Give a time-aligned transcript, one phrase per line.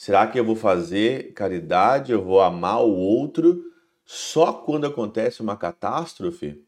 [0.00, 3.64] Será que eu vou fazer caridade, eu vou amar o outro
[4.04, 6.62] só quando acontece uma catástrofe?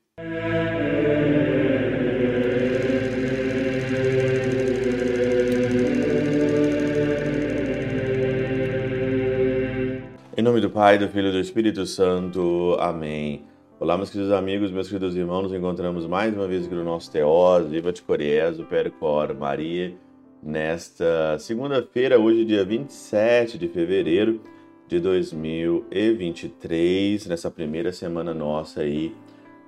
[10.37, 12.77] Em nome do Pai, do Filho e do Espírito Santo.
[12.81, 13.47] Amém.
[13.79, 17.09] Olá, meus queridos amigos, meus queridos irmãos, nos encontramos mais uma vez aqui no nosso
[17.13, 19.95] Teós, Viva de Coriezo, Percor, Maria,
[20.43, 24.41] nesta segunda-feira, hoje dia 27 de fevereiro
[24.89, 29.15] de 2023, nessa primeira semana nossa aí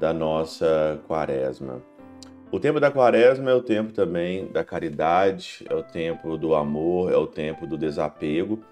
[0.01, 1.83] da nossa quaresma.
[2.51, 7.13] O tempo da quaresma é o tempo também da caridade, é o tempo do amor,
[7.13, 8.65] é o tempo do desapego,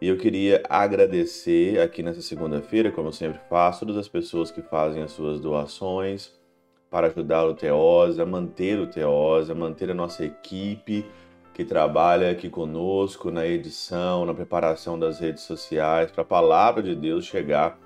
[0.00, 4.62] e eu queria agradecer aqui nessa segunda-feira, como eu sempre faço, todas as pessoas que
[4.62, 6.32] fazem as suas doações
[6.88, 11.04] para ajudar o Teosa, manter o Teosa, manter a nossa equipe
[11.52, 16.94] que trabalha aqui conosco na edição, na preparação das redes sociais, para a palavra de
[16.94, 17.78] Deus chegar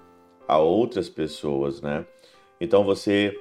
[0.47, 2.05] a outras pessoas, né?
[2.61, 3.39] Então você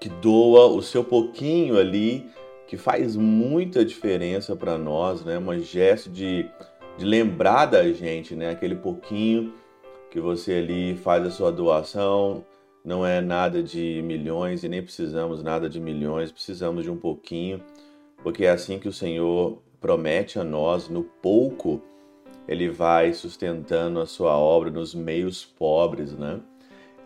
[0.00, 2.30] que doa o seu pouquinho ali,
[2.66, 5.38] que faz muita diferença para nós, né?
[5.38, 6.48] Um gesto de
[6.98, 8.50] de lembrar da gente, né?
[8.50, 9.54] Aquele pouquinho
[10.10, 12.44] que você ali faz a sua doação,
[12.84, 17.62] não é nada de milhões e nem precisamos nada de milhões, precisamos de um pouquinho,
[18.22, 21.82] porque é assim que o Senhor promete a nós, no pouco,
[22.46, 26.40] ele vai sustentando a sua obra nos meios pobres, né?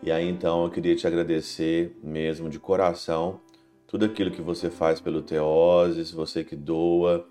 [0.03, 3.41] E aí então eu queria te agradecer mesmo de coração
[3.87, 7.27] tudo aquilo que você faz pelo Teoses, você que doa,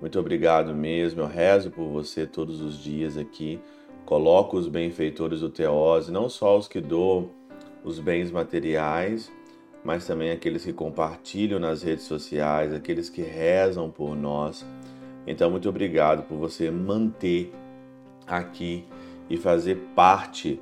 [0.00, 1.20] muito obrigado mesmo.
[1.20, 3.60] Eu rezo por você todos os dias aqui.
[4.04, 7.30] Coloco os benfeitores do Teose, não só os que doam
[7.84, 9.30] os bens materiais,
[9.86, 14.66] mas também aqueles que compartilham nas redes sociais, aqueles que rezam por nós.
[15.24, 17.52] Então, muito obrigado por você manter
[18.26, 18.84] aqui
[19.30, 20.60] e fazer parte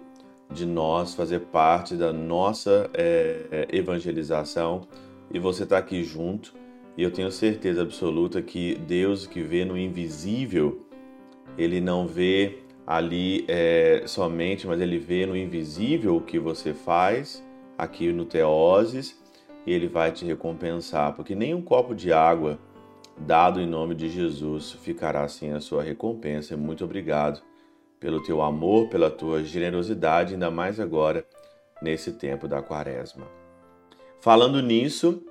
[0.53, 4.83] de nós, fazer parte da nossa é, evangelização.
[5.33, 6.53] E você está aqui junto.
[6.95, 10.83] E eu tenho certeza absoluta que Deus que vê no invisível,
[11.57, 17.43] ele não vê ali é, somente, mas ele vê no invisível o que você faz
[17.77, 19.21] aqui no Teoses
[19.67, 22.59] e ele vai te recompensar, porque nem um copo de água
[23.17, 26.57] dado em nome de Jesus ficará sem a sua recompensa.
[26.57, 27.43] Muito obrigado
[27.99, 31.27] pelo teu amor, pela tua generosidade, ainda mais agora
[31.81, 33.27] nesse tempo da quaresma.
[34.21, 35.23] Falando nisso,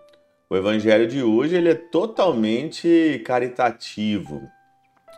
[0.49, 4.41] o evangelho de hoje ele é totalmente caritativo,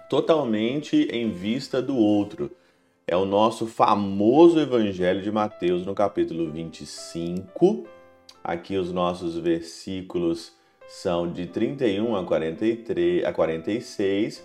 [0.09, 2.51] totalmente em vista do outro.
[3.07, 7.85] É o nosso famoso evangelho de Mateus no capítulo 25.
[8.43, 10.53] Aqui os nossos versículos
[10.87, 14.43] são de 31 a 43 a 46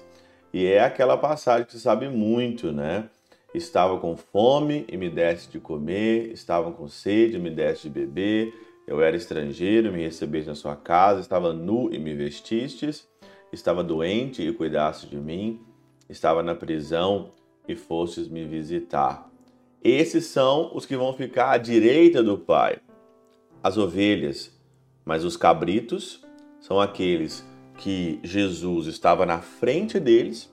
[0.52, 3.08] e é aquela passagem que você sabe muito, né?
[3.54, 7.94] Estava com fome e me deste de comer, estavam com sede e me deste de
[7.94, 8.52] beber
[8.90, 13.08] eu era estrangeiro, me recebeste na sua casa, estava nu e me vestistes,
[13.52, 15.60] estava doente e cuidaste de mim,
[16.08, 17.30] estava na prisão
[17.68, 19.30] e fostes me visitar.
[19.82, 22.78] Esses são os que vão ficar à direita do Pai,
[23.62, 24.52] as ovelhas,
[25.04, 26.24] mas os cabritos
[26.60, 27.46] são aqueles
[27.78, 30.52] que Jesus estava na frente deles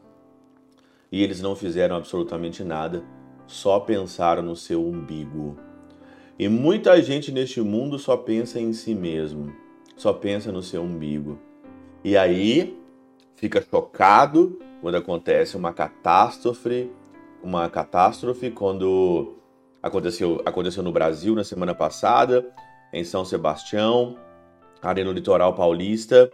[1.12, 3.04] e eles não fizeram absolutamente nada,
[3.46, 5.58] só pensaram no seu umbigo.
[6.40, 9.54] E muita gente neste mundo só pensa em si mesmo,
[9.96, 11.40] só pensa no seu umbigo.
[12.04, 12.78] E aí
[13.38, 16.92] fica chocado quando acontece uma catástrofe,
[17.42, 19.38] uma catástrofe quando
[19.82, 22.46] aconteceu, aconteceu no Brasil na semana passada,
[22.92, 24.18] em São Sebastião,
[24.82, 26.30] ali no litoral paulista,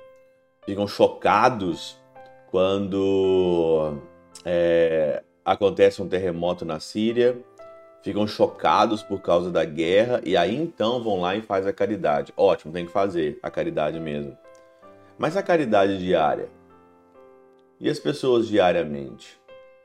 [0.66, 2.02] ficam chocados
[2.50, 3.97] quando
[4.44, 7.40] é, acontece um terremoto na Síria
[8.03, 12.34] ficam chocados por causa da guerra e aí então vão lá e faz a caridade.
[12.36, 14.38] Ótimo, tem que fazer a caridade mesmo.
[15.18, 16.50] Mas a caridade diária?
[17.84, 19.38] E as pessoas diariamente?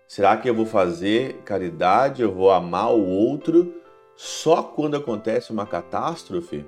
[0.07, 3.75] Será que eu vou fazer caridade, eu vou amar o outro
[4.15, 6.65] só quando acontece uma catástrofe?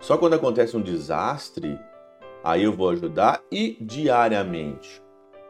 [0.00, 1.80] Só quando acontece um desastre?
[2.44, 5.02] Aí eu vou ajudar e diariamente.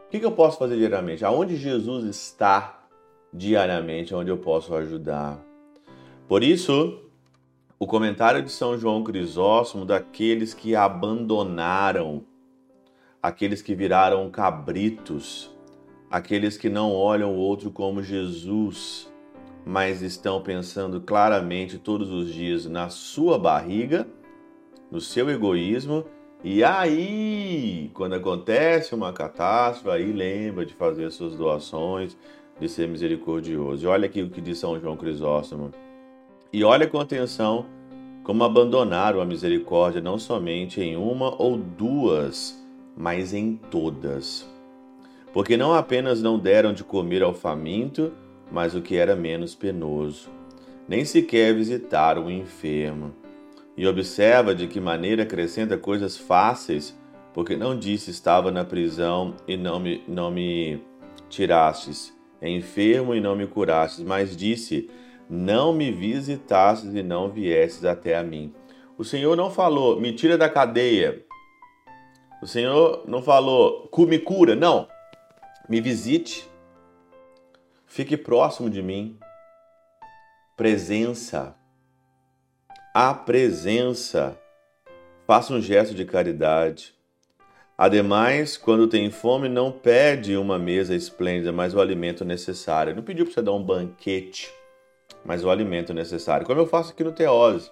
[0.07, 1.25] O que eu posso fazer diariamente?
[1.25, 2.87] Aonde Jesus está
[3.35, 5.45] diariamente onde eu posso ajudar.
[6.29, 7.03] Por isso,
[7.81, 12.23] o comentário de São João Crisóstomo daqueles que abandonaram,
[13.23, 15.55] aqueles que viraram cabritos,
[16.11, 19.11] aqueles que não olham o outro como Jesus,
[19.65, 24.09] mas estão pensando claramente todos os dias na sua barriga,
[24.91, 26.05] no seu egoísmo
[26.45, 32.19] E aí, quando acontece uma catástrofe, aí lembra de fazer suas doações,
[32.59, 33.85] de ser misericordioso.
[33.85, 35.71] E olha aqui o que diz São João Crisóstomo.
[36.53, 37.67] E olha com atenção
[38.25, 42.62] como abandonaram a misericórdia não somente em uma ou duas,
[42.97, 44.49] mas em todas.
[45.33, 48.13] Porque não apenas não deram de comer ao faminto,
[48.51, 50.29] mas o que era menos penoso,
[50.87, 53.15] nem sequer visitaram o enfermo.
[53.77, 56.99] E observa de que maneira acrescenta coisas fáceis,
[57.33, 60.83] porque não disse estava na prisão e não me, não me
[61.31, 62.13] tirastes,
[62.43, 64.91] enfermo e não me curastes, mas disse
[65.31, 68.53] não me visitastes e não viestes até a mim.
[68.99, 71.25] O Senhor não falou, me tira da cadeia.
[72.43, 74.55] O Senhor não falou, me cura.
[74.55, 74.89] Não.
[75.69, 76.47] Me visite.
[77.87, 79.17] Fique próximo de mim.
[80.57, 81.55] Presença.
[82.93, 84.37] A presença.
[85.27, 86.95] Faça um gesto de caridade.
[87.79, 92.95] Ademais, quando tem fome, não pede uma mesa esplêndida, mas o alimento necessário.
[92.95, 94.53] Não pediu para você dar um banquete
[95.25, 96.47] mas o alimento necessário.
[96.47, 97.71] Como eu faço aqui no Teose.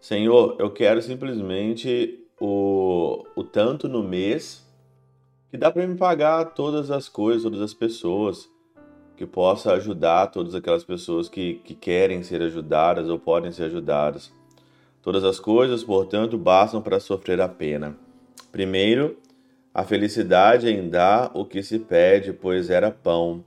[0.00, 3.03] Senhor, eu quero simplesmente o,
[3.36, 4.64] o tanto no mês
[5.50, 8.50] que dá para me pagar todas as coisas, todas as pessoas,
[9.16, 14.32] que possa ajudar todas aquelas pessoas que, que querem ser ajudadas ou podem ser ajudadas.
[15.00, 17.96] Todas as coisas, portanto, bastam para sofrer a pena.
[18.50, 19.16] Primeiro,
[19.72, 23.44] a felicidade em dar o que se pede, pois era pão.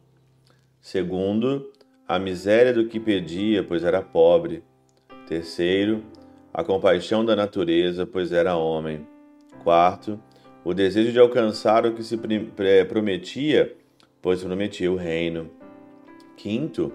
[0.79, 1.71] Segundo,
[2.07, 4.63] a miséria do que pedia, pois era pobre.
[5.27, 6.03] Terceiro,
[6.53, 9.05] a compaixão da natureza, pois era homem.
[9.63, 10.19] Quarto,
[10.63, 12.17] o desejo de alcançar o que se
[12.87, 13.75] prometia,
[14.21, 15.49] pois prometia o reino.
[16.35, 16.91] Quinto,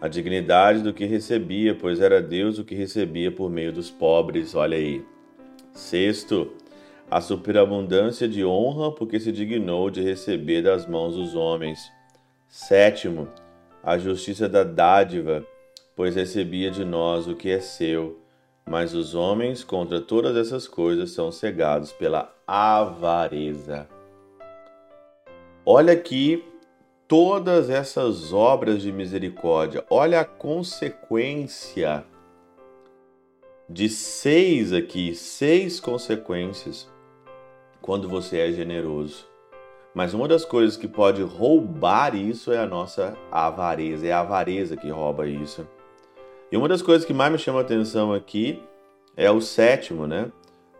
[0.00, 4.54] a dignidade do que recebia, pois era Deus o que recebia por meio dos pobres.
[4.54, 5.04] Olha aí.
[5.72, 6.52] Sexto,
[7.10, 11.90] a superabundância de honra, porque se dignou de receber das mãos dos homens.
[12.48, 13.28] Sétimo,
[13.82, 15.44] a justiça da dádiva,
[15.94, 18.18] pois recebia de nós o que é seu.
[18.68, 23.88] Mas os homens contra todas essas coisas são cegados pela avareza.
[25.64, 26.44] Olha aqui
[27.06, 29.84] todas essas obras de misericórdia.
[29.88, 32.04] Olha a consequência
[33.68, 36.88] de seis aqui, seis consequências
[37.80, 39.26] quando você é generoso.
[39.94, 44.76] Mas uma das coisas que pode roubar isso é a nossa avareza, é a avareza
[44.76, 45.66] que rouba isso.
[46.50, 48.62] E uma das coisas que mais me chama a atenção aqui
[49.16, 50.30] é o sétimo, né?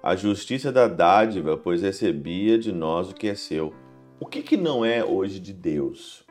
[0.02, 3.74] A justiça da dádiva, pois recebia de nós o que é seu.
[4.20, 6.24] O que, que não é hoje de Deus?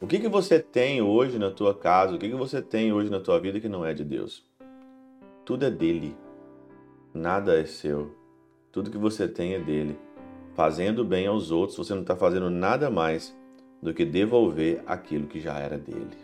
[0.00, 2.14] O que, que você tem hoje na tua casa?
[2.14, 4.44] O que, que você tem hoje na tua vida que não é de Deus?
[5.44, 6.16] Tudo é dele.
[7.12, 8.14] Nada é seu.
[8.72, 9.96] Tudo que você tem é dele
[10.54, 13.36] fazendo bem aos outros, você não está fazendo nada mais
[13.82, 16.23] do que devolver aquilo que já era dele.